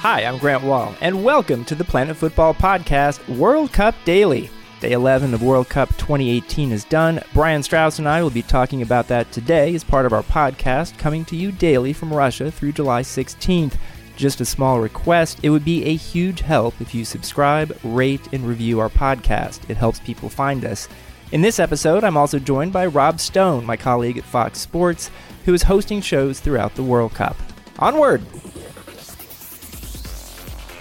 [0.00, 4.48] Hi, I'm Grant Wahl, and welcome to the Planet Fútbol Podcast World Cup Daily.
[4.80, 7.22] Day 11 of World Cup 2018 is done.
[7.34, 10.96] Brian Strauss and I will be talking about that today as part of our podcast
[10.96, 13.74] coming to you daily from Russia through July 16th.
[14.16, 18.48] Just a small request it would be a huge help if you subscribe, rate, and
[18.48, 19.68] review our podcast.
[19.68, 20.88] It helps people find us.
[21.30, 25.10] In this episode, I'm also joined by Rob Stone, my colleague at Fox Sports,
[25.44, 27.36] who is hosting shows throughout the World Cup.
[27.78, 28.22] Onward!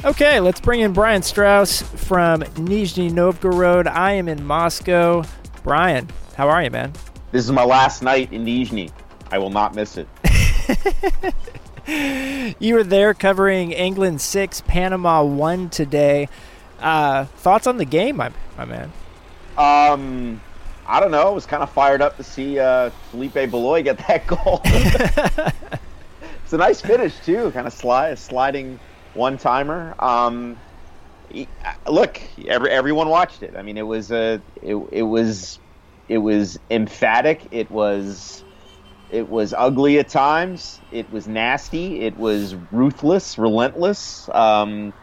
[0.06, 3.86] Okay, let's bring in Brian Strauss from Nizhny Novgorod.
[3.86, 5.26] I am in Moscow.
[5.62, 6.08] Brian,
[6.38, 6.94] how are you, man?
[7.34, 8.94] This is my last night in Nizhny.
[9.30, 10.08] I will not miss it.
[12.60, 16.30] you were there covering England 6, Panama 1 today.
[16.80, 18.94] Uh, thoughts on the game, my, my man?
[19.58, 20.40] Um,
[20.88, 21.28] I don't know.
[21.28, 24.62] I was kind of fired up to see uh, Felipe Baloy get that goal.
[24.64, 27.52] it's a nice finish, too.
[27.52, 28.80] Kind of slide, sliding
[29.14, 29.96] one timer.
[30.00, 30.62] Um,
[31.88, 33.56] look, every, everyone watched it.
[33.56, 35.60] I mean, it was a it, it was
[36.08, 37.48] it was emphatic.
[37.52, 38.44] It was
[39.10, 40.82] it was ugly at times.
[40.92, 42.02] It was nasty.
[42.02, 44.30] It was ruthless, relentless.
[44.34, 44.94] Um,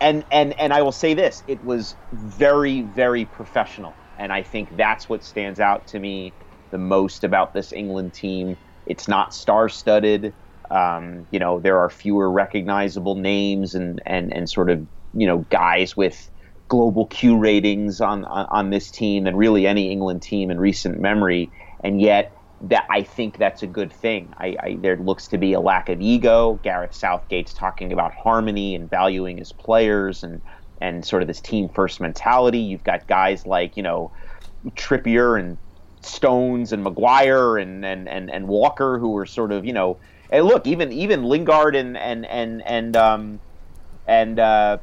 [0.00, 4.00] and and and I will say this: it was very very professional.
[4.18, 6.36] And I think that's what stands out to me
[6.70, 8.56] the most about this England team.
[8.86, 10.34] It's not star-studded.
[10.70, 15.38] Um, you know, there are fewer recognizable names and, and, and sort of, you know,
[15.50, 16.30] guys with
[16.68, 21.00] global Q ratings on, on, on this team than really any England team in recent
[21.00, 21.50] memory.
[21.82, 24.32] And yet, that I think that's a good thing.
[24.38, 26.58] I, I, there looks to be a lack of ego.
[26.62, 30.40] Gareth Southgate's talking about harmony and valuing his players and
[30.80, 32.58] and sort of this team first mentality.
[32.58, 34.10] You've got guys like you know
[34.70, 35.58] Trippier and
[36.00, 39.98] Stones and Maguire and and and, and Walker who are sort of you know
[40.30, 43.40] and look, even even Lingard and and and and um,
[44.06, 44.78] and uh,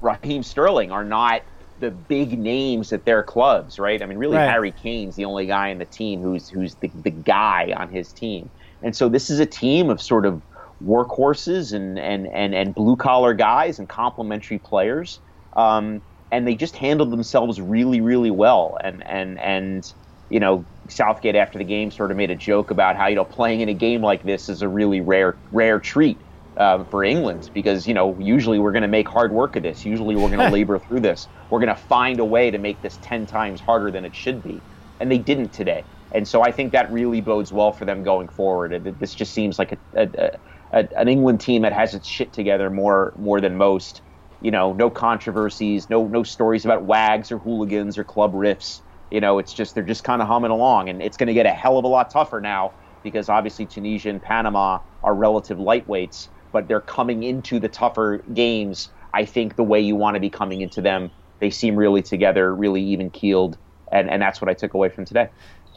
[0.00, 1.42] Raheem Sterling are not
[1.78, 4.00] the big names at their clubs, right?
[4.02, 4.48] I mean, really, right.
[4.48, 8.12] Harry Kane's the only guy in the team who's who's the, the guy on his
[8.12, 8.50] team,
[8.82, 10.42] and so this is a team of sort of
[10.82, 15.20] workhorses and and and, and blue collar guys and complementary players,
[15.56, 19.92] um, and they just handled themselves really really well, and and and
[20.28, 23.24] you know Southgate after the game sort of made a joke about how you know
[23.24, 26.22] playing in a game like this is a really rare rare treat
[26.56, 29.84] um, for England because you know usually we're going to make hard work of this.
[29.84, 31.28] Usually we're going to labor through this.
[31.50, 34.42] We're going to find a way to make this ten times harder than it should
[34.42, 34.64] be,
[35.00, 35.86] and they didn't today.
[36.12, 38.96] And so I think that really bodes well for them going forward.
[39.00, 40.30] This just seems like a, a,
[40.72, 44.02] a, an England team that has its shit together more more than most.
[44.40, 48.82] You know, no controversies, no no stories about wags or hooligans or club riffs
[49.14, 51.46] you know, it's just they're just kind of humming along, and it's going to get
[51.46, 52.72] a hell of a lot tougher now
[53.04, 58.90] because obviously Tunisia and Panama are relative lightweights, but they're coming into the tougher games.
[59.12, 61.12] I think the way you want to be coming into them.
[61.38, 63.56] They seem really together, really even keeled,
[63.92, 65.28] and and that's what I took away from today.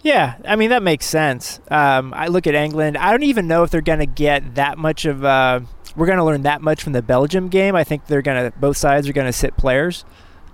[0.01, 1.59] Yeah, I mean that makes sense.
[1.69, 2.97] Um, I look at England.
[2.97, 5.23] I don't even know if they're going to get that much of.
[5.23, 5.59] Uh,
[5.95, 7.75] we're going to learn that much from the Belgium game.
[7.75, 8.57] I think they're going to.
[8.57, 10.05] Both sides are going to sit players.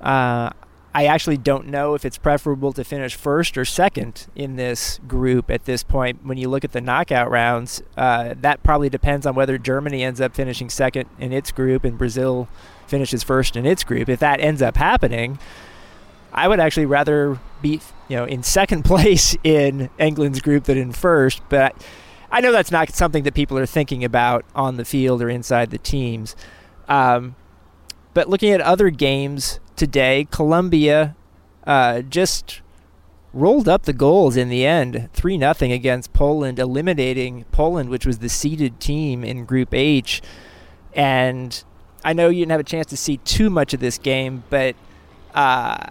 [0.01, 0.50] Uh,
[0.96, 5.50] I actually don't know if it's preferable to finish first or second in this group
[5.50, 6.24] at this point.
[6.24, 10.22] When you look at the knockout rounds, uh, that probably depends on whether Germany ends
[10.22, 12.48] up finishing second in its group and Brazil
[12.86, 14.08] finishes first in its group.
[14.08, 15.40] If that ends up happening,
[16.31, 20.92] I would actually rather be, you know, in second place in England's group than in
[20.92, 21.42] first.
[21.50, 21.75] But
[22.31, 25.72] I know that's not something that people are thinking about on the field or inside
[25.72, 26.36] the teams.
[26.88, 27.36] Um,
[28.14, 31.16] but looking at other games today, Colombia
[31.66, 32.61] uh, just
[33.34, 38.19] rolled up the goals in the end, three nothing against Poland, eliminating Poland, which was
[38.19, 40.22] the seeded team in Group H.
[40.94, 41.63] And
[42.06, 44.75] I know you didn't have a chance to see too much of this game, but
[45.33, 45.88] uh,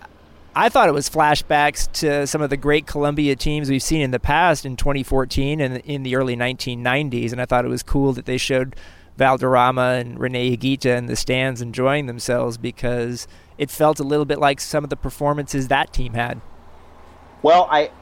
[0.54, 4.12] I thought it was flashbacks to some of the great Colombia teams we've seen in
[4.12, 7.32] the past in 2014 and in the early 1990s.
[7.32, 8.76] And I thought it was cool that they showed
[9.22, 14.40] Valderrama and Rene Higuita in the stands enjoying themselves because it felt a little bit
[14.40, 16.40] like some of the performances that team had.
[17.42, 17.92] Well, I,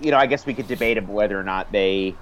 [0.00, 2.14] you know, I guess we could debate whether or not they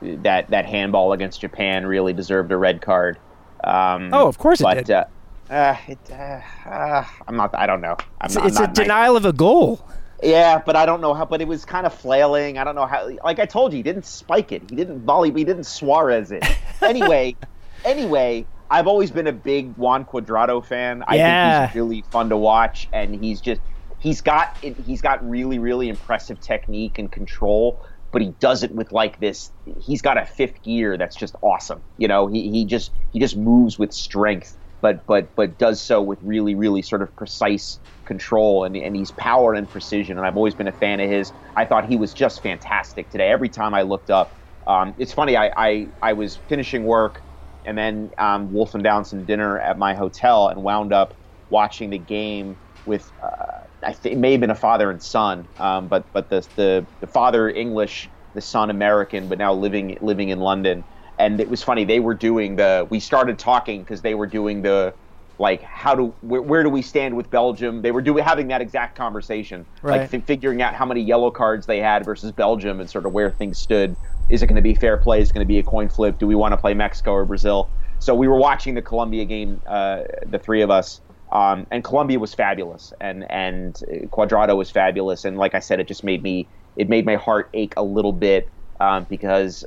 [0.00, 3.18] that that handball against Japan really deserved a red card.
[3.64, 4.94] Um, oh, of course but, it did.
[4.94, 5.04] Uh,
[5.50, 7.56] uh, it, uh, uh, I'm not.
[7.56, 7.96] I don't know.
[8.20, 9.84] I'm it's, not, it's a denial of a goal.
[10.22, 11.24] Yeah, but I don't know how.
[11.24, 12.56] But it was kind of flailing.
[12.56, 13.10] I don't know how.
[13.24, 14.62] Like I told you, he didn't spike it.
[14.70, 15.32] He didn't volley.
[15.32, 16.44] He didn't Suarez it.
[16.82, 17.34] Anyway,
[17.84, 21.04] anyway, I've always been a big Juan Cuadrado fan.
[21.06, 21.60] I yeah.
[21.60, 23.60] think he's really fun to watch, and he's just
[23.98, 27.80] he's got he's got really really impressive technique and control.
[28.12, 29.52] But he does it with like this.
[29.80, 31.82] He's got a fifth gear that's just awesome.
[31.98, 36.02] You know, he, he just he just moves with strength, but but but does so
[36.02, 40.16] with really really sort of precise control and, and he's power and precision.
[40.16, 41.32] And I've always been a fan of his.
[41.56, 43.28] I thought he was just fantastic today.
[43.28, 44.32] Every time I looked up,
[44.66, 45.36] um, it's funny.
[45.36, 47.20] I, I I was finishing work
[47.66, 51.14] and then um, wolfing down some dinner at my hotel and wound up
[51.50, 53.10] watching the game with.
[53.22, 56.46] Uh, I think it may have been a father and son, um, but but the,
[56.56, 60.84] the the father English, the son American, but now living living in London.
[61.18, 61.84] And it was funny.
[61.84, 62.86] They were doing the.
[62.90, 64.94] We started talking because they were doing the,
[65.38, 67.82] like how do where, where, do we stand with Belgium?
[67.82, 70.00] They were doing having that exact conversation, right.
[70.00, 73.12] like th- figuring out how many yellow cards they had versus Belgium and sort of
[73.12, 73.96] where things stood.
[74.30, 75.20] Is it going to be fair play?
[75.20, 76.18] Is it going to be a coin flip?
[76.18, 77.68] Do we want to play Mexico or Brazil?
[77.98, 81.00] So we were watching the Colombia game, uh, the three of us,
[81.32, 83.74] um, and Colombia was fabulous, and and
[84.10, 87.50] Cuadrado was fabulous, and like I said, it just made me it made my heart
[87.54, 88.48] ache a little bit
[88.80, 89.64] um, because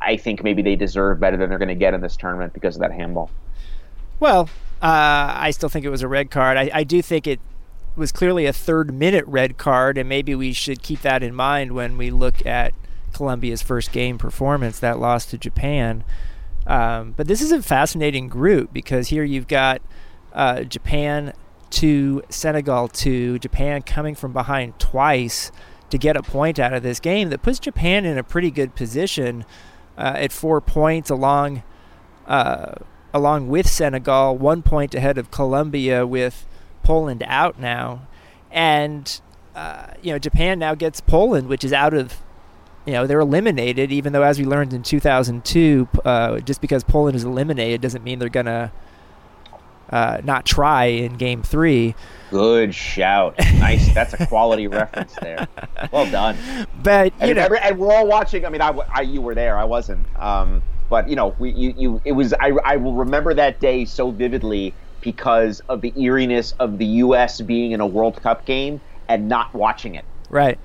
[0.00, 2.76] I think maybe they deserve better than they're going to get in this tournament because
[2.76, 3.30] of that handball.
[4.18, 4.48] Well,
[4.82, 6.56] uh, I still think it was a red card.
[6.56, 7.40] I, I do think it
[7.96, 11.72] was clearly a third minute red card, and maybe we should keep that in mind
[11.72, 12.74] when we look at
[13.12, 16.04] Colombia's first game performance, that loss to Japan.
[16.66, 19.80] Um, but this is a fascinating group because here you've got
[20.32, 21.32] uh, Japan
[21.70, 25.50] to Senegal to Japan coming from behind twice
[25.90, 28.74] to get a point out of this game that puts Japan in a pretty good
[28.74, 29.44] position
[29.96, 31.62] uh, at four points along
[32.26, 32.74] uh,
[33.12, 36.46] along with Senegal, one point ahead of Colombia with
[36.82, 38.06] Poland out now,
[38.50, 39.20] and
[39.54, 42.22] uh, you know Japan now gets Poland, which is out of
[42.84, 43.90] you know they're eliminated.
[43.90, 48.18] Even though, as we learned in 2002, uh, just because Poland is eliminated doesn't mean
[48.18, 48.72] they're gonna
[49.90, 51.94] uh, not try in game three.
[52.30, 53.36] Good shout.
[53.38, 53.92] Nice.
[53.94, 55.46] That's a quality reference there.
[55.92, 56.36] Well done.
[56.82, 58.44] But you and, know, and we're all watching.
[58.44, 59.56] I mean, I, I you were there.
[59.56, 60.06] I wasn't.
[60.20, 62.32] Um, but you know, we you, you it was.
[62.34, 67.40] I I will remember that day so vividly because of the eeriness of the U.S.
[67.40, 70.04] being in a World Cup game and not watching it.
[70.28, 70.58] Right.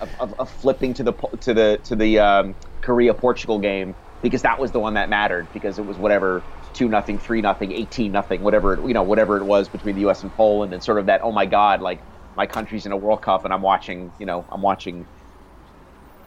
[0.00, 4.42] Of, of, of flipping to the to the to the um, Korea Portugal game because
[4.42, 8.12] that was the one that mattered because it was whatever two nothing, three nothing, eighteen
[8.12, 10.22] nothing, whatever it, you know, whatever it was between the U.S.
[10.22, 12.04] and Poland, and sort of that oh my god, like
[12.36, 15.08] my country's in a World Cup and I'm watching, you know, I'm watching,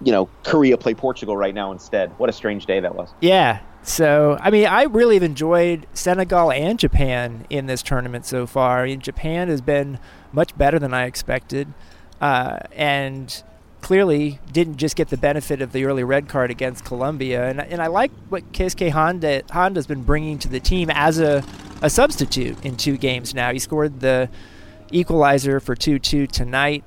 [0.04, 2.12] you know, Korea play Portugal right now instead.
[2.20, 3.14] What a strange day that was.
[3.22, 3.60] Yeah.
[3.84, 8.84] So I mean, I really have enjoyed Senegal and Japan in this tournament so far.
[8.84, 10.00] I mean, Japan has been
[10.32, 11.74] much better than I expected,
[12.22, 13.44] uh, and
[13.84, 17.50] clearly didn't just get the benefit of the early red card against Colombia.
[17.50, 21.44] And, and I like what Keisuke Honda, Honda's been bringing to the team as a,
[21.82, 23.52] a substitute in two games now.
[23.52, 24.30] He scored the
[24.90, 26.84] equalizer for 2 2 tonight,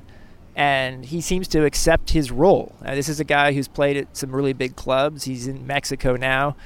[0.56, 2.74] and he seems to accept his role.
[2.82, 5.24] Now, this is a guy who's played at some really big clubs.
[5.24, 6.56] He's in Mexico now,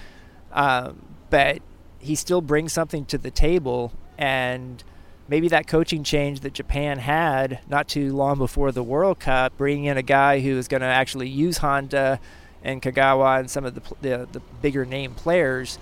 [0.53, 1.61] um, but
[1.99, 3.93] he still brings something to the table.
[4.17, 4.83] And
[5.27, 9.87] maybe that coaching change that Japan had not too long before the World Cup, bringing
[9.87, 12.21] in a guy who is going to actually use Honda
[12.63, 15.81] and Kagawa and some of the the, the bigger name players,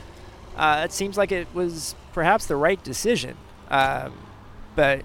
[0.57, 3.37] uh, it seems like it was perhaps the right decision.
[3.71, 4.15] Um,
[4.75, 5.05] but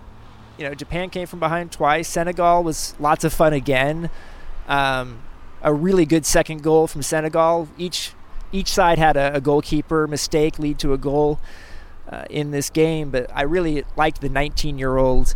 [0.57, 2.07] you know, Japan came from behind twice.
[2.07, 4.09] Senegal was lots of fun again.
[4.67, 5.23] Um,
[5.61, 7.67] a really good second goal from Senegal.
[7.77, 8.11] Each
[8.51, 11.39] each side had a, a goalkeeper mistake lead to a goal
[12.07, 15.33] uh, in this game, but I really liked the 19 year old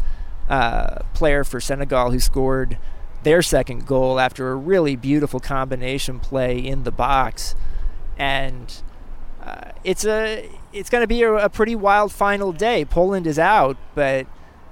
[0.50, 2.78] uh, player for Senegal who scored
[3.24, 7.56] their second goal after a really beautiful combination play in the box.
[8.18, 8.74] And
[9.44, 12.86] uh, it's a it's going to be a, a, pretty wild final day.
[12.86, 14.28] Poland is out, but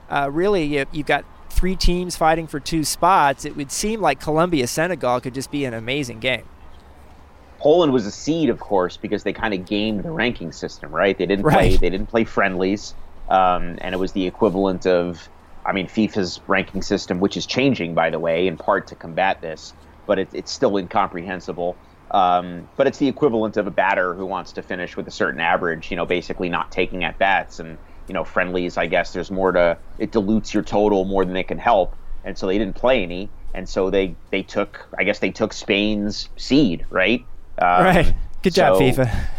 [0.09, 3.45] uh, really you, you've got three teams fighting for two spots.
[3.45, 6.43] It would seem like Colombia Senegal could just be an amazing game.
[7.59, 11.17] Poland was a seed, of course, because they kind of gamed the ranking system, right?
[11.17, 11.53] They didn't right.
[11.53, 12.93] play they didn't play friendlies,
[13.29, 15.27] um, and it was the equivalent of,
[15.65, 19.41] I mean, FIFA's ranking system, which is changing, by the way, in part to combat
[19.41, 19.73] this,
[20.05, 21.75] but it, it's still incomprehensible.
[22.11, 25.41] Um, but it's the equivalent of a batter who wants to finish with a certain
[25.41, 28.77] average, you know, basically not taking at bats and you know friendlies.
[28.77, 32.37] I guess there's more to it dilutes your total more than it can help, and
[32.37, 36.29] so they didn't play any, and so they they took I guess they took Spain's
[36.37, 37.25] seed, right?
[37.57, 38.15] Um, right.
[38.41, 39.11] Good job, FIFA.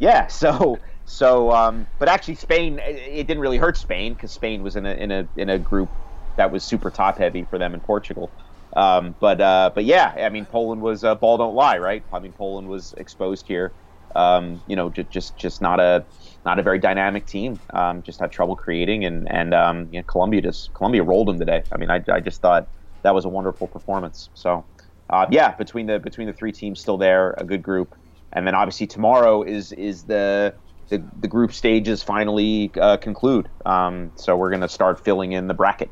[0.00, 0.26] Yeah.
[0.26, 4.86] So so, um, but actually, Spain it didn't really hurt Spain because Spain was in
[4.86, 5.90] a in a in a group
[6.36, 8.30] that was super top heavy for them in Portugal.
[8.74, 12.02] Um, but uh, but yeah, I mean, Poland was uh, ball don't lie, right?
[12.12, 13.72] I mean, Poland was exposed here.
[14.16, 16.04] Um, you know, just just just not a
[16.44, 17.58] not a very dynamic team.
[17.70, 21.38] Um, just had trouble creating, and and um, you know, Colombia just Colombia rolled them
[21.38, 21.62] today.
[21.72, 22.68] I mean, I, I just thought
[23.02, 24.28] that was a wonderful performance.
[24.34, 24.64] So
[25.10, 27.94] uh, yeah, between the between the three teams still there, a good group,
[28.32, 30.54] and then obviously tomorrow is is the
[30.88, 33.48] the, the group stages finally uh, conclude.
[33.64, 35.90] Um, so we're going to start filling in the bracket.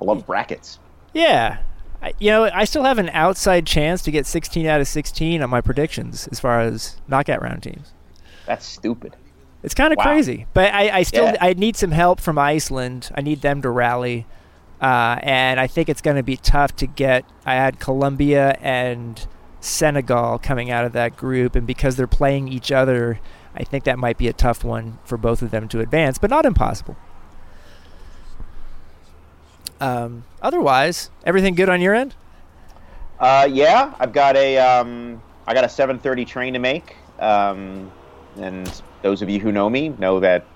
[0.00, 0.78] I love brackets.
[1.12, 1.58] Yeah.
[2.02, 5.42] I, you know, I still have an outside chance to get 16 out of 16
[5.42, 7.92] on my predictions as far as knockout round teams.
[8.44, 9.16] That's stupid.
[9.62, 10.04] It's kind of Wow.
[10.04, 11.36] crazy, but I, I still Yeah.
[11.40, 13.10] I need some help from Iceland.
[13.14, 14.26] I need them to rally,
[14.80, 17.24] uh, and I think it's going to be tough to get.
[17.44, 19.26] I had Colombia and
[19.60, 23.18] Senegal coming out of that group, and because they're playing each other,
[23.56, 26.30] I think that might be a tough one for both of them to advance, but
[26.30, 26.96] not impossible.
[29.80, 32.14] Um, otherwise, everything good on your end?
[33.18, 36.96] Uh, yeah, I've got a um, I got a 7:30 train to make.
[37.18, 37.90] Um,
[38.36, 40.46] and those of you who know me know that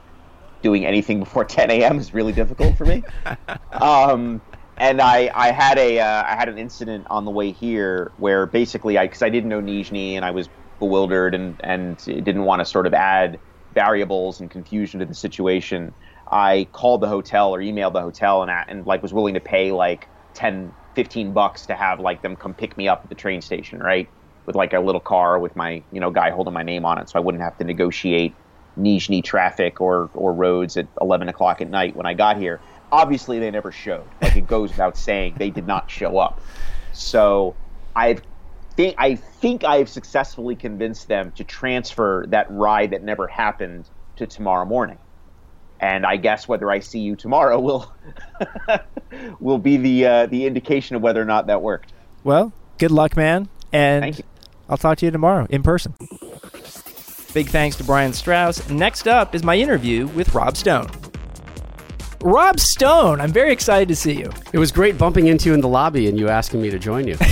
[0.63, 1.99] doing anything before 10 a.m.
[1.99, 3.03] is really difficult for me.
[3.73, 4.41] um,
[4.77, 8.47] and I, I had a uh, I had an incident on the way here where
[8.47, 12.61] basically I because I didn't know Nizhny and I was bewildered and and didn't want
[12.61, 13.41] to sort of add
[13.73, 15.95] variables and confusion to the situation.
[16.33, 19.71] I called the hotel or emailed the hotel and and like was willing to pay
[19.71, 23.43] like 10 15 bucks to have like them come pick me up at the train
[23.43, 24.09] station, right?
[24.51, 27.09] With like a little car with my, you know, guy holding my name on it
[27.09, 28.35] so I wouldn't have to negotiate
[28.77, 32.61] Nizhny traffic or or roads at 11 o'clock at night when I got here.
[32.91, 34.09] Obviously, they never showed.
[34.21, 36.41] Like it goes without saying, they did not show up.
[36.93, 37.55] So
[37.95, 38.23] I've
[38.75, 44.27] think I think I've successfully convinced them to transfer that ride that never happened to
[44.27, 44.99] tomorrow morning.
[45.79, 47.93] And I guess whether I see you tomorrow will
[49.39, 51.93] will be the uh, the indication of whether or not that worked.
[52.25, 54.25] Well, good luck, man, and Thank you.
[54.71, 55.95] I'll talk to you tomorrow in person.
[57.35, 58.69] Big thanks to Brian Strauss.
[58.71, 60.89] Next up is my interview with Rob Stone.
[62.23, 64.31] Rob Stone, I'm very excited to see you.
[64.53, 67.07] It was great bumping into you in the lobby and you asking me to join
[67.07, 67.17] you.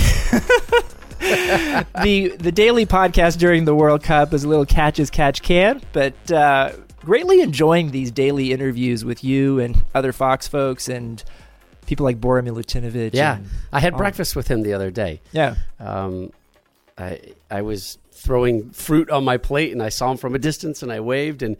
[1.19, 5.81] the the daily podcast during the World Cup is a little catch as catch can,
[5.93, 11.23] but uh, greatly enjoying these daily interviews with you and other Fox folks and
[11.85, 13.13] people like Bora Milutinovic.
[13.13, 13.39] yeah,
[13.71, 15.21] I had breakfast with him the other day.
[15.31, 15.55] yeah.
[15.79, 16.31] Um,
[16.99, 20.83] I I was throwing fruit on my plate and I saw him from a distance
[20.83, 21.55] and I waved and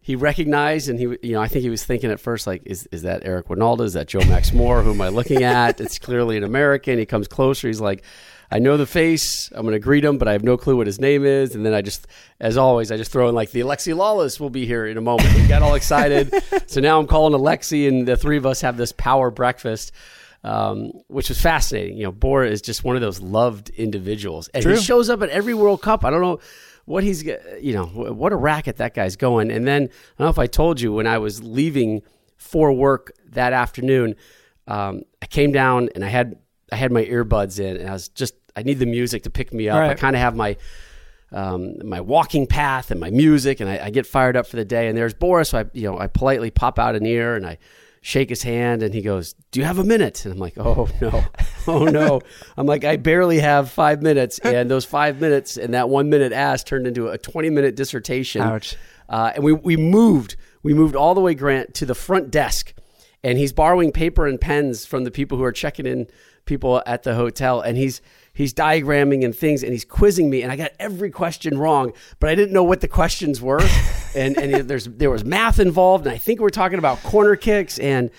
[0.00, 2.86] he recognized and he you know I think he was thinking at first like is
[2.92, 3.82] is that Eric Wynalda?
[3.82, 4.82] Is that Joe Max Moore?
[4.82, 5.80] Who am I looking at?
[5.80, 6.98] It's clearly an American.
[6.98, 7.68] He comes closer.
[7.68, 8.02] He's like
[8.50, 9.50] I know the face.
[9.54, 11.54] I'm going to greet him but I have no clue what his name is.
[11.54, 12.06] And then I just
[12.40, 15.02] as always I just throw in like the Alexi Lalas will be here in a
[15.02, 15.28] moment.
[15.30, 16.32] He got all excited.
[16.66, 19.90] So now I'm calling Alexi and the three of us have this power breakfast
[20.44, 21.96] um, which was fascinating.
[21.96, 24.74] You know, Bora is just one of those loved individuals, and True.
[24.74, 26.04] he shows up at every World Cup.
[26.04, 26.40] I don't know
[26.84, 29.50] what he's, you know, what a racket that guy's going.
[29.50, 29.86] And then I
[30.18, 32.00] don't know if I told you when I was leaving
[32.38, 34.16] for work that afternoon,
[34.66, 36.38] um, I came down and I had
[36.72, 39.52] I had my earbuds in, and I was just I need the music to pick
[39.52, 39.76] me up.
[39.76, 40.56] All I kind of have my
[41.30, 44.64] um, my walking path and my music, and I, I get fired up for the
[44.64, 44.88] day.
[44.88, 47.58] And there's Boris, so I you know I politely pop out an ear and I
[48.08, 50.88] shake his hand, and he goes, "Do you have a minute?" And I'm like, "Oh
[51.00, 51.24] no,
[51.66, 52.20] oh no!"
[52.56, 56.32] I'm like, "I barely have five minutes," and those five minutes and that one minute
[56.32, 58.40] ask turned into a 20 minute dissertation.
[58.40, 58.76] Ouch.
[59.10, 62.72] Uh, and we we moved we moved all the way Grant to the front desk,
[63.22, 66.06] and he's borrowing paper and pens from the people who are checking in
[66.46, 68.00] people at the hotel, and he's
[68.38, 72.30] he's diagramming and things, and he's quizzing me, and I got every question wrong, but
[72.30, 73.60] I didn't know what the questions were,
[74.16, 77.78] and and there's there was math involved, and I think we're talking about corner kicks,
[77.78, 78.10] and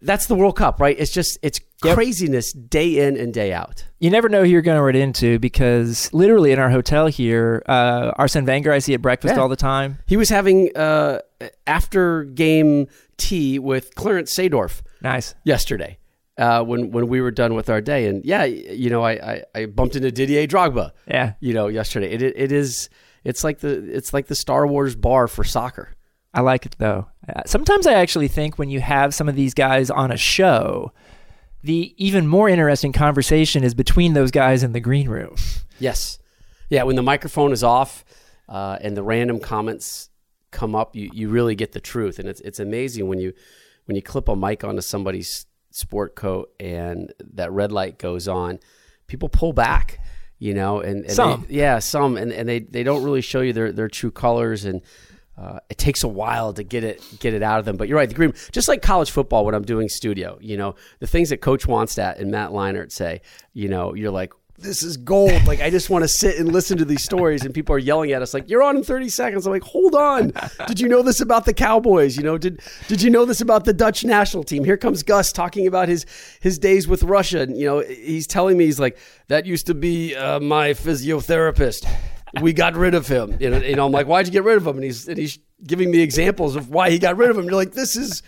[0.00, 0.96] that's the World Cup, right?
[0.98, 1.96] It's just it's Yep.
[1.96, 3.84] craziness day in and day out.
[4.00, 7.62] You never know who you're going to run into because literally in our hotel here,
[7.66, 9.42] uh, Arsene Wenger I see at breakfast Yeah.
[9.42, 9.98] all the time.
[10.06, 11.18] He was having uh,
[11.66, 12.86] after game
[13.18, 14.80] tea with Clarence Seedorf.
[15.02, 15.34] Nice.
[15.44, 15.98] yesterday
[16.38, 18.06] uh, when when we were done with our day.
[18.06, 20.92] And yeah, you know, I, I, I bumped into Didier Drogba.
[21.06, 21.34] Yeah.
[21.40, 22.10] You know, yesterday.
[22.10, 22.88] It, it it is
[23.24, 25.94] it's like the it's like the Star Wars bar for soccer.
[26.32, 27.06] I like it though.
[27.28, 30.92] Uh, Sometimes I actually think when you have some of these guys on a show,
[31.62, 35.36] the even more interesting conversation is between those guys in the green room.
[35.78, 36.18] Yes,
[36.68, 36.82] yeah.
[36.82, 38.04] When the microphone is off
[38.48, 40.10] uh, and the random comments
[40.50, 43.32] come up, you, you really get the truth, and it's it's amazing when you
[43.86, 48.60] when you clip a mic onto somebody's sport coat and that red light goes on,
[49.06, 50.00] people pull back.
[50.40, 51.46] You know, and, and Some.
[51.48, 54.66] they, yeah, some, and, and they, they don't really show you their, their true colors,
[54.66, 54.82] and
[55.38, 57.76] uh, it takes a while to get it get it out of them.
[57.76, 60.74] But you're right, the green, just like college football when I'm doing studio, you know,
[60.98, 63.22] the things that Coach wants Wannstedt and Matt Leinart say,
[63.54, 65.46] you know, you're like, this is gold.
[65.46, 68.12] Like I just want to sit and listen to these stories, and people are yelling
[68.12, 70.32] at us like, "You're on in 30 seconds." I'm like, "Hold on,
[70.66, 72.16] did you know this about the Cowboys?
[72.16, 75.32] You know, did did you know this about the Dutch national team?" Here comes Gus
[75.32, 76.06] talking about his
[76.40, 77.40] his days with Russia.
[77.40, 78.96] And, you know, he's telling me he's like,
[79.28, 81.86] "That used to be uh, my physiotherapist."
[82.40, 83.36] we got rid of him.
[83.38, 84.76] You know, you know, I'm like, why'd you get rid of him?
[84.76, 87.44] And he's and he's giving me examples of why he got rid of him.
[87.44, 88.22] You're like, this is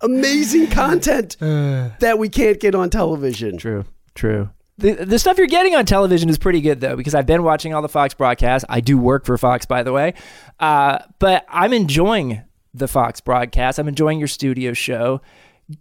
[0.00, 3.58] amazing content that we can't get on television.
[3.58, 3.84] True,
[4.14, 4.50] true.
[4.80, 7.74] The, the stuff you're getting on television is pretty good though because I've been watching
[7.74, 8.64] all the Fox broadcasts.
[8.68, 10.14] I do work for Fox, by the way,
[10.58, 13.78] uh, but I'm enjoying the Fox broadcast.
[13.78, 15.20] I'm enjoying your studio show.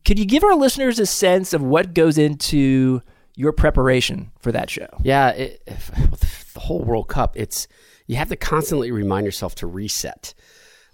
[0.05, 3.01] Could you give our listeners a sense of what goes into
[3.35, 4.87] your preparation for that show?
[5.01, 5.65] Yeah, it,
[6.53, 7.37] the whole World Cup.
[7.37, 7.67] It's
[8.07, 10.33] you have to constantly remind yourself to reset.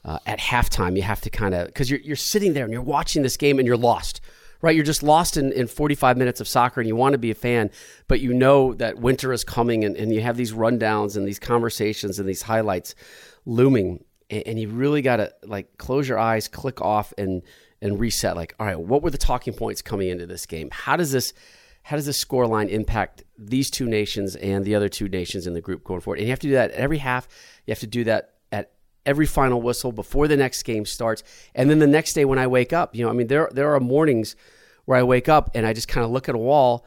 [0.03, 2.83] Uh, at halftime, you have to kind of because you're you're sitting there and you're
[2.83, 4.21] watching this game and you're lost
[4.65, 4.75] right?
[4.75, 7.35] You're just lost in, in 45 minutes of soccer and you want to be a
[7.35, 7.69] fan,
[8.07, 11.37] but you know that winter is coming and, and you have these rundowns and these
[11.37, 12.95] conversations and these highlights
[13.45, 14.03] looming.
[14.31, 17.43] And, and you really got to like close your eyes, click off and,
[17.79, 18.35] and reset.
[18.35, 20.69] Like, all right, what were the talking points coming into this game?
[20.71, 21.31] How does this,
[21.83, 25.53] how does this score line impact these two nations and the other two nations in
[25.53, 26.17] the group going forward?
[26.17, 27.27] And you have to do that at every half.
[27.67, 28.71] You have to do that at
[29.05, 31.21] every final whistle before the next game starts.
[31.53, 33.75] And then the next day when I wake up, you know, I mean, there, there
[33.75, 34.35] are mornings
[34.85, 36.85] where I wake up and I just kind of look at a wall.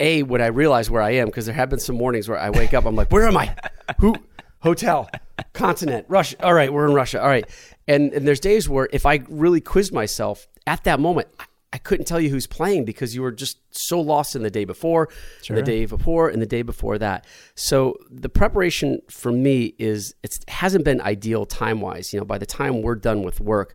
[0.00, 2.50] A, when I realize where I am, because there have been some mornings where I
[2.50, 3.54] wake up, I'm like, where am I?
[4.00, 4.16] Who?
[4.60, 5.08] Hotel,
[5.52, 6.36] continent, Russia.
[6.44, 7.20] All right, we're in Russia.
[7.20, 7.48] All right.
[7.86, 11.78] And, and there's days where if I really quizzed myself at that moment, I, I
[11.78, 15.08] couldn't tell you who's playing because you were just so lost in the day before,
[15.42, 15.56] sure.
[15.56, 17.26] the day before, and the day before that.
[17.54, 22.12] So the preparation for me is it hasn't been ideal time wise.
[22.12, 23.74] You know, by the time we're done with work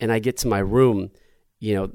[0.00, 1.10] and I get to my room,
[1.60, 1.90] you know,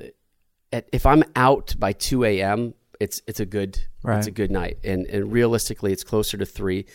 [0.72, 4.18] at, if I'm out by 2 a.m., it's it's a good right.
[4.18, 6.86] it's a good night, and and realistically, it's closer to three,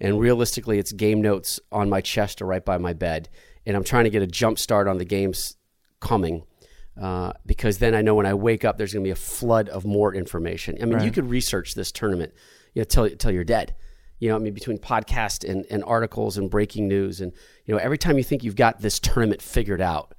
[0.00, 3.28] and realistically, it's game notes on my chest or right by my bed,
[3.66, 5.56] and I'm trying to get a jump start on the games
[6.00, 6.44] coming.
[7.00, 9.68] Uh, because then I know when I wake up, there's going to be a flood
[9.68, 10.76] of more information.
[10.82, 11.04] I mean, right.
[11.04, 12.32] you could research this tournament,
[12.74, 13.74] you know, till till you're dead.
[14.18, 17.32] You know, I mean, between podcast and, and articles and breaking news, and
[17.66, 20.14] you know, every time you think you've got this tournament figured out,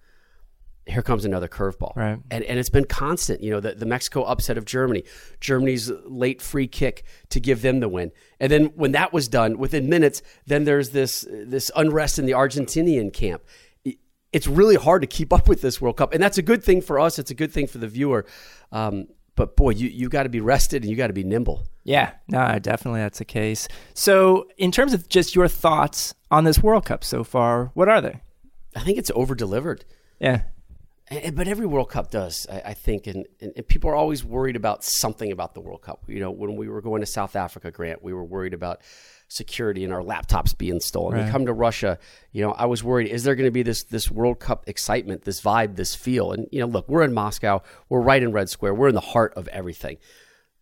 [0.90, 1.96] here comes another curveball.
[1.96, 2.20] Right.
[2.32, 3.42] And, and it's been constant.
[3.42, 5.04] You know, the, the Mexico upset of Germany,
[5.40, 8.12] Germany's late free kick to give them the win.
[8.40, 12.34] And then when that was done, within minutes, then there's this, this unrest in the
[12.34, 13.44] Argentinian camp.
[14.32, 16.14] It's really hard to keep up with this World Cup.
[16.14, 17.18] And that's a good thing for us.
[17.18, 18.26] It's a good thing for the viewer.
[18.72, 21.66] Um, but boy, you, you got to be rested and you got to be nimble.
[21.86, 23.68] Yeah, no, definitely that's the case.
[23.94, 28.02] So, in terms of just your thoughts on this World Cup so far, what are
[28.02, 28.20] they?
[28.76, 29.86] I think it's over delivered.
[30.20, 30.42] Yeah.
[31.10, 34.24] And, but every World Cup does, I, I think, and, and, and, people are always
[34.24, 36.04] worried about something about the World Cup.
[36.08, 38.82] You know, when we were going to South Africa, Grant, we were worried about
[39.28, 41.16] security and our laptops being stolen.
[41.16, 41.26] Right.
[41.26, 41.98] We come to Russia,
[42.32, 45.24] you know, I was worried: is there going to be this this World Cup excitement,
[45.24, 46.32] this vibe, this feel?
[46.32, 49.02] And you know, look, we're in Moscow, we're right in Red Square, we're in the
[49.02, 49.98] heart of everything,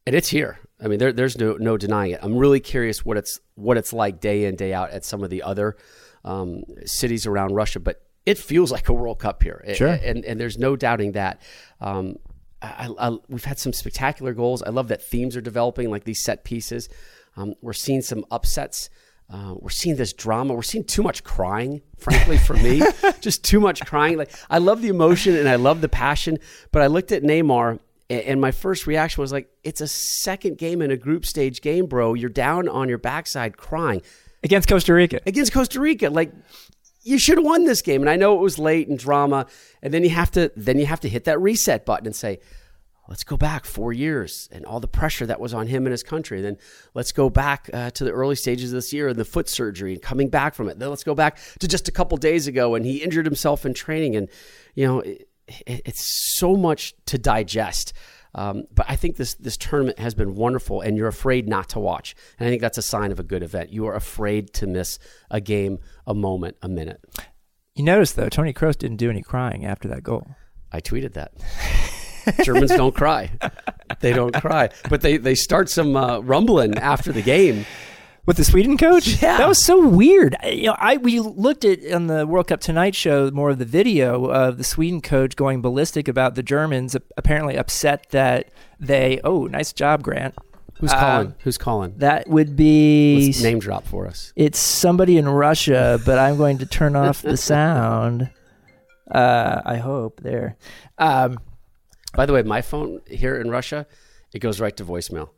[0.05, 0.59] and it's here.
[0.79, 2.19] I mean, there, there's no no denying it.
[2.21, 5.29] I'm really curious what it's what it's like day in day out at some of
[5.29, 5.75] the other
[6.23, 9.63] um, cities around Russia, but it feels like a World Cup here.
[9.73, 9.87] Sure.
[9.87, 11.41] And, and there's no doubting that.
[11.79, 12.17] Um,
[12.61, 14.61] I, I, we've had some spectacular goals.
[14.61, 16.89] I love that themes are developing, like these set pieces.
[17.37, 18.89] Um, we're seeing some upsets.
[19.29, 20.53] Uh, we're seeing this drama.
[20.53, 22.81] We're seeing too much crying, frankly, for me.
[23.21, 24.17] Just too much crying.
[24.17, 26.37] Like I love the emotion and I love the passion,
[26.73, 30.81] but I looked at Neymar and my first reaction was like, "It's a second game
[30.81, 32.13] in a group stage game, bro.
[32.13, 34.01] You're down on your backside crying."
[34.43, 35.19] Against Costa Rica.
[35.25, 36.09] Against Costa Rica.
[36.09, 36.31] Like
[37.07, 38.01] you should have won this game.
[38.01, 39.47] And I know it was late and drama.
[39.81, 42.39] And then you have to then you have to hit that reset button and say,
[43.07, 46.03] let's go back four years and all the pressure that was on him and his
[46.03, 46.41] country.
[46.41, 46.57] Then
[46.93, 49.93] let's go back uh, to the early stages of this year and the foot surgery
[49.93, 50.79] and coming back from it.
[50.79, 53.73] Then let's go back to just a couple days ago and he injured himself in
[53.73, 54.17] training.
[54.17, 54.27] And
[54.75, 55.29] you know, it,
[55.65, 57.93] it, it's so much to digest.
[58.37, 61.79] Um, but I think this this tournament has been wonderful, and you're afraid not to
[61.79, 62.15] watch.
[62.39, 63.73] And I think that's a sign of a good event.
[63.73, 64.99] You are afraid to miss
[65.31, 67.03] a game, a moment, a minute.
[67.75, 70.27] You notice though, Tony Kroos didn't do any crying after that goal.
[70.71, 71.33] I tweeted that.
[72.43, 73.31] Germans don't cry.
[74.01, 77.65] They don't cry, but they they start some uh, rumbling after the game
[78.27, 79.07] with the Sweden coach.
[79.21, 80.35] Yeah, that was so weird.
[80.43, 83.65] You know, I we looked at on the World Cup Tonight show more of the
[83.65, 89.19] video of the Sweden coach going ballistic about the Germans apparently upset that they.
[89.23, 90.35] Oh, nice job, Grant.
[90.79, 91.27] Who's calling?
[91.27, 91.95] Um, Who's calling?
[91.97, 94.31] That would be Let's name drop for us.
[94.35, 98.29] It's somebody in Russia, but I'm going to turn off the sound.
[99.09, 100.55] Uh, I hope there.
[100.99, 101.39] Um,
[102.13, 103.87] By the way, my phone here in Russia,
[104.33, 105.29] it goes right to voicemail.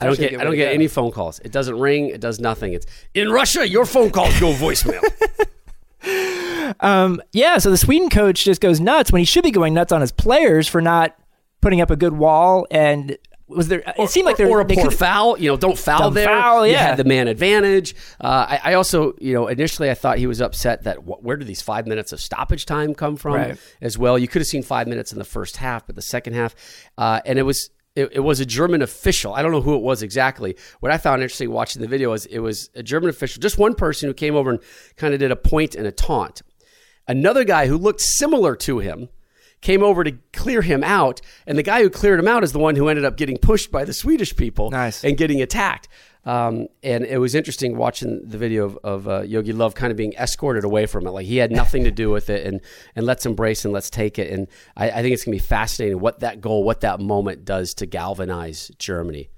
[0.00, 1.38] I don't get I don't get any phone calls.
[1.40, 2.08] It doesn't ring.
[2.08, 2.72] It does nothing.
[2.72, 3.66] It's in Russia.
[3.68, 5.02] Your phone calls go voicemail.
[6.80, 7.58] um, yeah.
[7.58, 10.12] So the Sweden coach just goes nuts when he should be going nuts on his
[10.12, 11.16] players for not
[11.60, 12.66] putting up a good wall.
[12.70, 13.16] And
[13.48, 13.82] was there?
[13.98, 15.38] It seemed like there or a they poor foul.
[15.38, 16.26] You know, don't foul Dumb there.
[16.26, 16.88] foul, You yeah.
[16.88, 17.94] had the man advantage.
[18.20, 21.36] Uh, I, I also, you know, initially I thought he was upset that wh- where
[21.38, 23.58] did these five minutes of stoppage time come from Right.
[23.80, 24.18] as well.
[24.18, 26.54] You could have seen five minutes in the first half, but the second half,
[26.98, 27.70] uh, and it was.
[27.98, 29.34] It, it was a German official.
[29.34, 30.56] I don't know who it was exactly.
[30.78, 33.74] What I found interesting watching the video is it was a German official, just one
[33.74, 34.60] person who came over and
[34.96, 36.42] kind of did a point and a taunt.
[37.08, 39.08] Another guy who looked similar to him
[39.60, 42.60] came over to clear him out, and the guy who cleared him out is the
[42.60, 45.02] one who ended up getting pushed by the Swedish people Nice.
[45.02, 45.88] and getting attacked.
[46.28, 49.96] Um, and it was interesting watching the video of, of uh, Jogi Löw kind of
[49.96, 51.10] being escorted away from it.
[51.10, 52.60] Like he had nothing to do with it, and
[52.94, 54.30] and let's embrace and let's take it.
[54.30, 57.72] And I, I think it's gonna be fascinating what that goal, what that moment does
[57.74, 59.30] to galvanize Germany.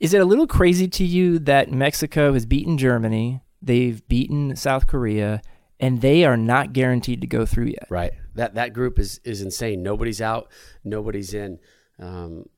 [0.00, 4.86] Is it a little crazy to you that Mexico has beaten Germany, they've beaten South
[4.86, 5.40] Korea,
[5.80, 7.86] and they are not guaranteed to go through yet?
[7.88, 8.12] Right.
[8.34, 9.82] That that group is is insane.
[9.82, 10.50] Nobody's out.
[10.84, 11.58] Nobody's in.
[11.98, 12.50] Um,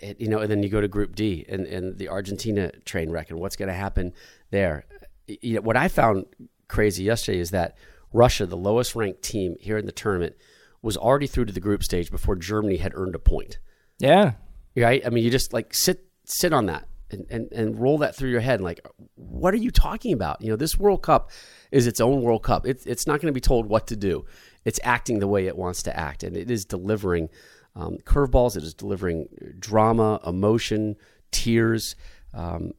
[0.00, 3.10] it- you know, and then you go to Group D and, and the Argentina train
[3.10, 4.12] wreck and what's going to happen
[4.50, 4.84] there.
[5.26, 6.26] You know, what I found
[6.68, 7.76] crazy yesterday is that
[8.12, 10.36] Russia, the lowest ranked team here in the tournament,
[10.82, 13.58] was already through to the group stage before Germany had earned a point.
[13.98, 14.32] Yeah.
[14.76, 15.04] Right?
[15.06, 18.30] I mean, you just like sit sit on that and, and, and roll that through
[18.30, 18.60] your head.
[18.60, 18.80] Like,
[19.14, 20.40] what are you talking about?
[20.40, 21.30] You know, this World Cup
[21.70, 22.66] is its own World Cup.
[22.66, 24.24] It's it's not going to be told what to do.
[24.64, 27.28] It's acting the way it wants to act, and it is delivering
[27.74, 28.56] um, curveballs.
[28.56, 30.96] It is delivering drama, emotion,
[31.30, 31.96] tears,
[32.34, 32.72] um,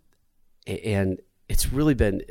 [0.68, 2.22] and it's really been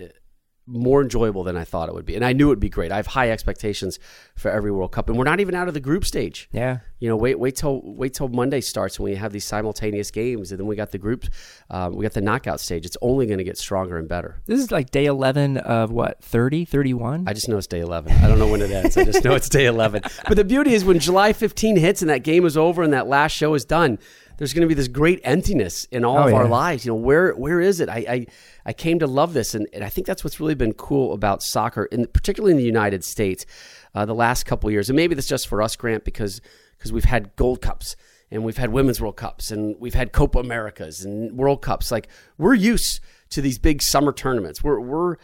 [0.73, 2.15] more enjoyable than I thought it would be.
[2.15, 2.91] And I knew it would be great.
[2.91, 3.99] I have high expectations
[4.35, 6.49] for every World Cup, and we're not even out of the group stage.
[6.53, 6.79] Yeah.
[6.99, 10.51] You know, wait, wait till wait till Monday starts when we have these simultaneous games,
[10.53, 11.27] and then we got the group,
[11.71, 12.87] um, we got the knockout stage.
[12.87, 14.41] It's only going to get stronger and better.
[14.47, 17.25] This is like day 11 of what, 30, 31?
[17.27, 18.13] I just know it's day 11.
[18.13, 18.97] I don't know when it ends.
[18.97, 20.03] I just know it's day 11.
[20.29, 23.07] But the beauty is when July 15 hits and that game is over and that
[23.07, 23.99] last show is done,
[24.43, 26.85] there's going to be this great emptiness in all Oh, of our lives.
[26.85, 27.89] You know, where where is it?
[27.89, 28.27] I I,
[28.67, 31.45] I came to love this, and, and I think that's what's really been cool about
[31.45, 33.47] soccer, in, particularly in the United States,
[33.95, 34.91] uh, the last couple of years.
[34.91, 36.41] And maybe that's just for us, Grant, because
[36.77, 37.95] because we've had Gold Cups
[38.33, 41.93] and we've had Women's World Cups and we've had Copa Americas and World Cups.
[41.93, 42.99] Like we're used
[43.31, 44.61] to these big summer tournaments.
[44.65, 45.19] We're we're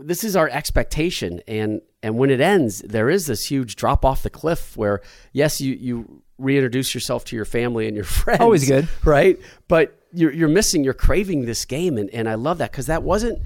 [0.00, 4.22] this is our expectation and and when it ends there is this huge drop off
[4.22, 5.00] the cliff where
[5.32, 8.88] yes you you reintroduce yourself to your family and your friends Always good.
[9.04, 9.38] right?
[9.68, 13.02] But you're, you're missing you're craving this game and, and i love that because that
[13.02, 13.40] wasn't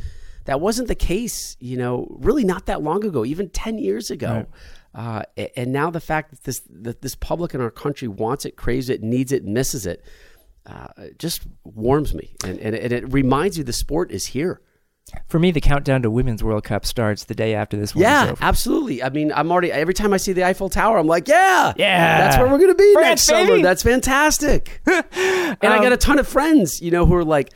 [0.46, 4.46] that wasn't the case you know really not that long ago even 10 years ago.
[4.94, 5.22] Uh,
[5.56, 8.88] and now the fact that this that this public in our country wants it craves
[8.88, 10.04] it needs it misses it
[10.66, 10.86] uh,
[11.18, 12.36] just warms me.
[12.44, 14.62] And, and, and it reminds you the sport is here
[15.28, 18.06] For me, the countdown to Women's World Cup starts the day after this one is
[18.06, 19.02] Yeah, absolutely.
[19.02, 22.18] I mean, I'm already every time I see the Eiffel Tower, I'm like, yeah, Yeah.
[22.18, 23.60] that's where we're gonna be France, next summer.
[23.62, 24.80] That's fantastic.
[24.86, 27.50] and I got a ton of friends, you know, who are like,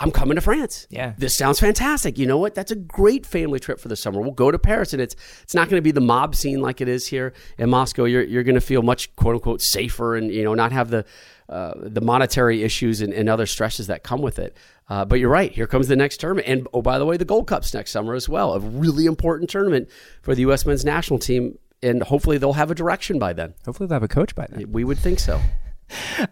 [0.00, 0.86] I'm coming to France.
[0.90, 1.14] Yeah.
[1.18, 2.18] this sounds fantastic.
[2.18, 2.54] You know what?
[2.54, 4.20] That's a great family trip for the summer.
[4.20, 6.80] We'll go to Paris, and it's it's not going to be the mob scene like
[6.80, 8.04] it is here in Moscow.
[8.04, 11.04] You're you're going to feel much quote unquote safer, and you know not have the
[11.48, 14.56] uh, the monetary issues and, and other stresses that come with it.
[14.88, 15.52] Uh, but you're right.
[15.52, 18.14] Here comes the next tournament, and oh by the way, the Gold Cup's next summer
[18.14, 18.54] as well.
[18.54, 19.88] A really important tournament
[20.22, 20.64] for the U.S.
[20.64, 23.54] men's national team, and hopefully they'll have a direction by then.
[23.64, 24.72] Hopefully, they'll have a coach by then.
[24.72, 25.40] We would think so.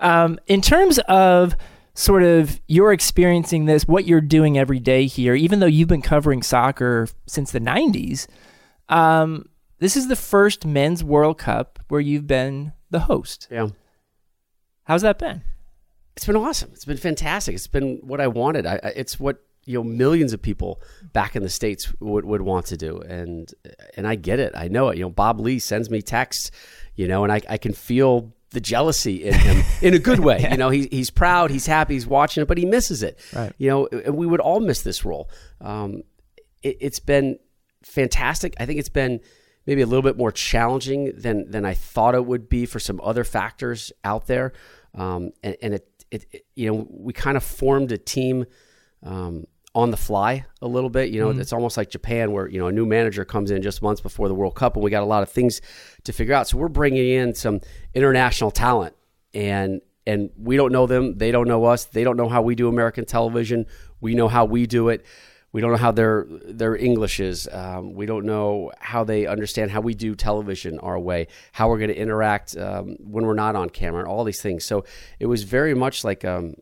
[0.01, 1.57] Um, in terms of
[1.95, 6.03] sort of you're experiencing this, what you're doing every day here, even though you've been
[6.03, 8.27] covering soccer since the 90s,
[8.91, 13.49] um, this is the first men's World Cup where you've been the host.
[13.51, 13.69] Yeah.
[14.85, 15.43] How's that been?
[16.17, 16.71] It's been awesome.
[16.73, 17.55] It's been fantastic.
[17.55, 18.67] It's been what I wanted.
[18.67, 20.81] I, it's what you know millions of people
[21.13, 23.53] back in the states would, would want to do, and
[23.97, 24.53] and I get it.
[24.57, 24.97] I know it.
[24.97, 26.51] You know, Bob Ley sends me texts,
[26.95, 30.49] you know, and I, I can feel the jealousy in him in a good way.
[30.51, 33.19] You know, he's he's proud, he's happy, he's watching it, but he misses it.
[33.35, 33.53] Right.
[33.59, 35.29] You know, and we would all miss this role.
[35.61, 36.03] Um,
[36.63, 37.39] it, it's been
[37.83, 38.55] fantastic.
[38.59, 39.21] I think it's been
[39.67, 43.01] maybe a little bit more challenging than than I thought it would be for some
[43.03, 44.55] other factors out there.
[44.95, 48.47] Um, and, and it, it, it, you know, we kind of formed a team
[49.03, 51.11] um, on the fly a little bit.
[51.11, 53.83] You know, it's almost like Japan, where you know a new manager comes in just
[53.83, 55.61] months before the World Cup, and we got a lot of things
[56.05, 56.49] to figure out.
[56.49, 57.61] So we're bringing in some
[57.95, 58.95] international talent,
[59.35, 62.55] and and we don't know them, they don't know us, they don't know how we
[62.55, 63.67] do American television,
[64.01, 65.05] we know how we do it.
[65.53, 67.49] We don't know how their their English is.
[67.51, 71.79] Um, we don't know how they understand how we do television our way, how we're
[71.79, 74.65] going to interact um, when we're not on camera, and all these things.
[74.65, 74.85] So
[75.19, 76.55] it was very much like um,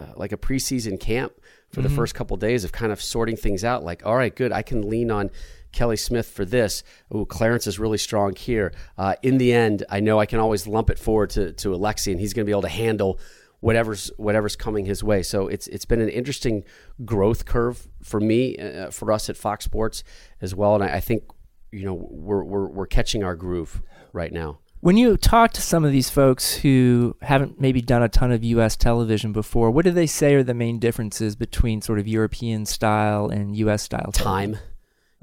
[0.00, 1.32] uh, like a preseason camp
[1.70, 3.82] for the first couple days of kind of sorting things out.
[3.82, 5.30] Like, all right, good, I can lean on
[5.72, 6.84] Kelly Smith for this.
[7.14, 8.72] Ooh, Clarence is really strong here.
[8.96, 12.12] Uh, in the end, I know I can always lump it forward to to Alexi,
[12.12, 13.18] and he's going to be able to handle
[13.64, 15.22] whatever's whatever's coming his way.
[15.22, 16.64] So it's it's been an interesting
[17.04, 20.04] growth curve for me, uh, for us at Fox Sports
[20.42, 20.74] as well.
[20.74, 21.24] And I, I think
[21.72, 24.58] you know we're, we're we're catching our groove right now.
[24.80, 28.44] When you talk to some of these folks who haven't maybe done a ton of
[28.44, 28.76] U.S.
[28.76, 33.30] television before, what do they say are the main differences between sort of European style
[33.30, 33.82] and U.S.
[33.82, 34.12] style?
[34.12, 34.58] Time.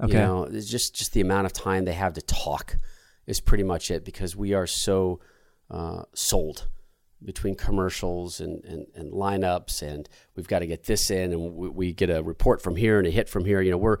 [0.02, 0.14] Okay.
[0.14, 2.76] You know, it's just just the amount of time they have to talk
[3.24, 5.20] is pretty much it because we are so
[5.70, 6.66] uh, sold
[7.24, 11.68] between commercials and, and, and lineups and we've got to get this in and we,
[11.68, 13.60] we get a report from here and a hit from here.
[13.60, 13.98] You know, we're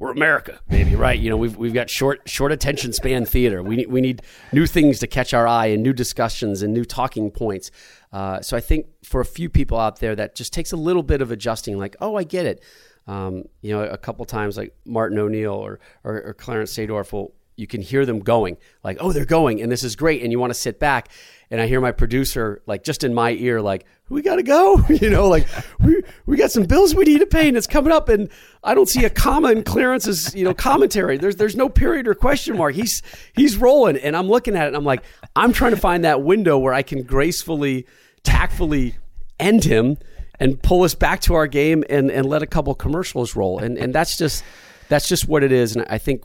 [0.00, 1.20] we're America, baby, right?
[1.20, 3.62] You know, we've we've got short short attention span theater.
[3.62, 6.86] We need we need new things to catch our eye and new discussions and new
[6.86, 7.70] talking points.
[8.10, 11.02] Uh, so I think for a few people out there, that just takes a little
[11.02, 11.78] bit of adjusting.
[11.78, 12.64] Like, oh, I get it.
[13.06, 17.34] Um, you know, a couple times like Martin O'Neill or, or or Clarence Seedorf will
[17.60, 20.38] you can hear them going like, oh, they're going, and this is great, and you
[20.38, 21.10] want to sit back.
[21.52, 24.84] And I hear my producer like just in my ear like, we got to go,
[24.88, 25.46] you know, like
[25.78, 28.28] we we got some bills we need to pay, and it's coming up, and
[28.64, 31.18] I don't see a comma in Clarence's you know commentary.
[31.18, 32.74] There's there's no period or question mark.
[32.74, 33.02] He's
[33.34, 35.04] he's rolling, and I'm looking at it, and I'm like,
[35.36, 37.86] I'm trying to find that window where I can gracefully,
[38.24, 38.96] tactfully
[39.38, 39.96] end him
[40.40, 43.58] and pull us back to our game and, and let a couple commercials roll.
[43.58, 44.42] And and that's just
[44.88, 45.76] that's just what it is.
[45.76, 46.22] And I think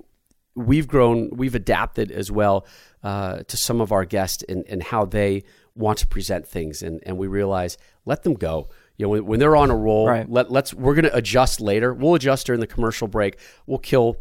[0.55, 2.65] we've grown, we've adapted as well
[3.03, 5.43] uh, to some of our guests and, and how they
[5.75, 6.81] want to present things.
[6.81, 8.69] And, and we realize let them go.
[8.97, 10.29] You know, when, when they're on a roll, Right.
[10.29, 11.93] let, let's we're going to adjust later.
[11.93, 13.37] We'll adjust during the commercial break.
[13.67, 14.15] We'll kill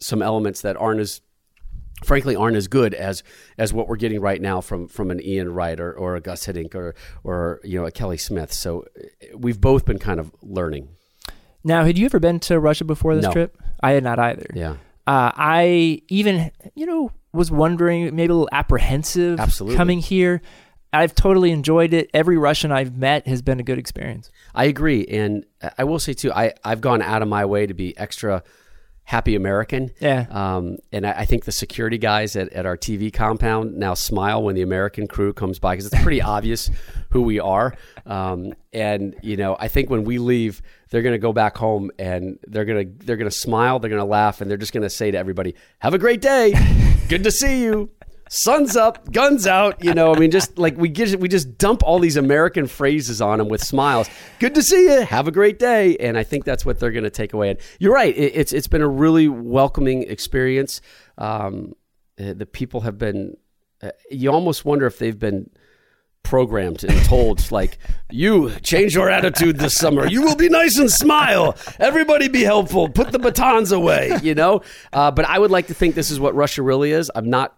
[0.00, 1.20] some elements that aren't as
[2.04, 3.22] frankly aren't as good as
[3.56, 6.46] as what we're getting right now from from an Ian Wright or, or a Gus
[6.46, 8.52] Hiddink or or you know a Kelly Smith.
[8.52, 10.88] So uh, we've both been kind of learning.
[11.64, 13.32] Now, had you ever been to Russia before this No.
[13.32, 13.56] trip?
[13.82, 14.46] I had not either.
[14.54, 19.76] Yeah, Uh, I even, you know, was wondering, maybe a little apprehensive Absolutely.
[19.76, 20.42] coming here.
[20.92, 22.08] I've totally enjoyed it.
[22.14, 24.30] Every Russian I've met has been a good experience.
[24.54, 25.44] I agree, and
[25.76, 28.42] I will say too, I I've gone out of my way to be extra
[29.06, 29.90] happy American.
[30.00, 30.26] Yeah.
[30.30, 34.42] Um, and I, I think the security guys at, at our TV compound now smile
[34.42, 36.70] when the American crew comes by because it's pretty obvious
[37.10, 37.74] who we are.
[38.04, 41.90] Um, and you know, I think when we leave, they're going to go back home
[41.98, 44.72] and they're going to they're going to smile, they're going to laugh, and they're just
[44.72, 46.52] going to say to everybody, "Have a great day,
[47.08, 47.90] good to see you."
[48.28, 49.82] Sun's up, guns out.
[49.84, 53.20] You know, I mean, just like we get, we just dump all these American phrases
[53.20, 54.08] on them with smiles.
[54.38, 55.02] Good to see you.
[55.02, 55.96] Have a great day.
[55.98, 57.50] And I think that's what they're going to take away.
[57.50, 58.16] And you're right.
[58.16, 60.80] It, it's it's been a really welcoming experience.
[61.18, 61.74] Um,
[62.20, 63.36] uh, the people have been.
[63.82, 65.50] Uh, you almost wonder if they've been
[66.22, 67.78] programmed and told like
[68.10, 72.88] you change your attitude this summer you will be nice and smile everybody be helpful
[72.88, 74.60] put the batons away you know
[74.92, 77.56] uh, but i would like to think this is what russia really is i'm not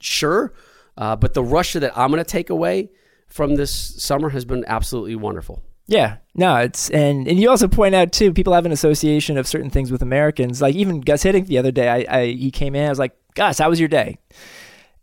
[0.00, 0.52] sure
[0.96, 2.90] uh, but the russia that i'm going to take away
[3.26, 7.96] from this summer has been absolutely wonderful Yeah, no, it's and and you also point
[7.96, 10.62] out too, people have an association of certain things with Americans.
[10.62, 13.16] Like even Gus Hiddink the other day, I, I he came in, I was like,
[13.34, 14.18] Gus, how was your day?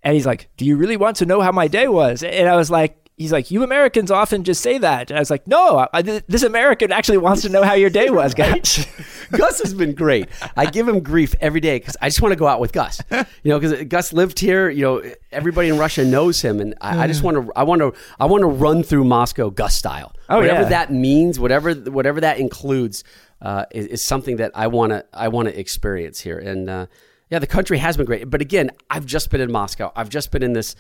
[0.01, 2.23] And he's like, Do you really want to know how my day was?
[2.23, 5.09] And I was like, He's like, you Americans often just say that.
[5.09, 8.11] And I was like, no, I, this American actually wants to know how your day
[8.11, 8.85] was, guys.
[9.31, 10.27] Gus has been great.
[10.55, 13.01] I give him grief every day because I just want to go out with Gus.
[13.09, 14.69] You know, because Gus lived here.
[14.69, 17.51] You know, everybody in Russia knows him, and I, I just want to.
[17.55, 17.91] I want to.
[18.19, 20.13] I want to run through Moscow Gus style.
[20.29, 20.69] Oh, whatever yeah.
[20.69, 23.03] that means, whatever whatever that includes,
[23.41, 25.03] uh, is, is something that I want to.
[25.11, 26.69] I want to experience here, and.
[26.69, 26.85] Uh,
[27.29, 29.91] yeah, the country has been great, but again, I've just been in Moscow.
[29.95, 30.75] I've just been in this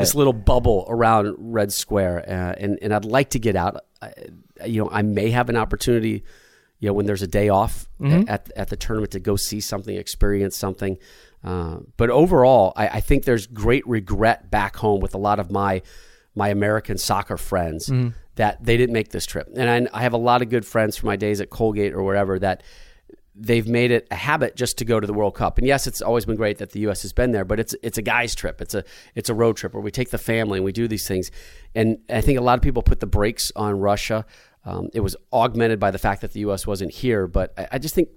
[0.00, 3.84] this little bubble around Red Square, uh, and and I'd like to get out.
[4.00, 4.12] I,
[4.66, 6.24] you know, I may have an opportunity
[6.82, 7.88] you know, when there's a day off
[8.28, 10.98] at, at the tournament to go see something, experience something.
[11.44, 15.50] Uh, but overall, I, I think there's great regret back home with a lot of
[15.50, 15.82] my
[16.34, 17.88] my American soccer friends
[18.34, 19.48] that they didn't make this trip.
[19.54, 22.02] And I, I have a lot of good friends from my days at Colgate or
[22.02, 22.64] wherever that
[23.34, 25.58] they've made it a habit just to go to the World Cup.
[25.58, 27.02] And yes, it's always been great that the U.S.
[27.02, 28.60] has been there, but it's it's a guy's trip.
[28.60, 31.06] It's a it's a road trip where we take the family and we do these
[31.06, 31.30] things.
[31.74, 34.26] And I think a lot of people put the brakes on Russia.
[34.64, 36.66] Um, it was augmented by the fact that the U.S.
[36.66, 38.08] wasn't here, but I, I just think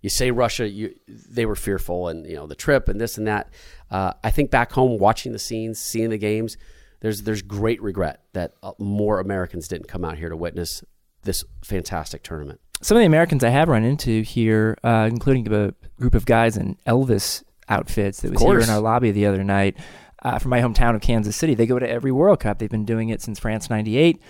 [0.00, 3.26] you say Russia, you they were fearful, and you know the trip and this and
[3.26, 3.50] that.
[3.90, 6.56] Uh, I think back home, watching the scenes, seeing the games,
[7.00, 10.84] there's there's great regret that uh, more Americans didn't come out here to witness
[11.24, 12.60] this fantastic tournament.
[12.82, 16.56] Some of the Americans I have run into here, uh, including a group of guys
[16.56, 19.76] in Elvis outfits that was here in our lobby the other night
[20.22, 21.54] uh, from my hometown of Kansas City.
[21.54, 22.58] They go to every World Cup.
[22.58, 24.20] They've been doing it since France 98.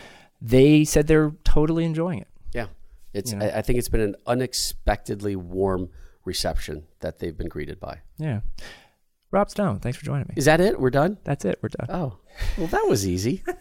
[0.41, 2.29] They said they're totally enjoying it.
[2.53, 2.67] Yeah,
[3.13, 3.33] it's.
[3.33, 3.47] You know?
[3.47, 5.89] I, I think it's been an unexpectedly warm
[6.25, 8.01] reception that they've been greeted by.
[8.19, 8.41] Yeah.
[9.31, 10.35] Rob Stone, thanks for joining me.
[10.37, 10.79] Is that it?
[10.79, 11.19] We're done.
[11.25, 11.59] That's it.
[11.63, 11.89] We're done.
[11.91, 12.19] Oh,
[12.57, 13.43] well, that was easy.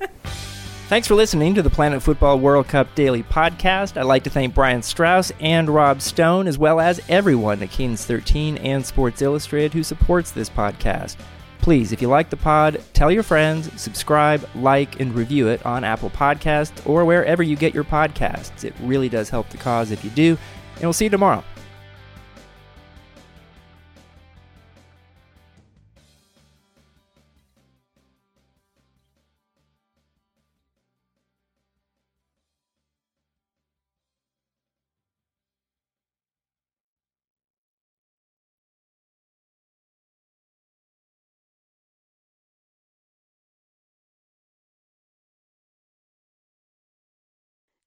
[0.88, 3.98] Thanks for listening to the Planet Fútbol World Cup Daily Podcast.
[3.98, 8.06] I'd like to thank Brian Strauss and Rob Stone, as well as everyone at Cadence
[8.06, 11.15] 13 and Sports Illustrated who supports this podcast.
[11.58, 15.84] Please, if you like the pod, tell your friends, subscribe, like, and review it on
[15.84, 18.63] Apple Podcasts or wherever you get your podcasts.
[18.63, 20.38] It really does help the cause if you do.
[20.76, 21.43] And we'll see you tomorrow.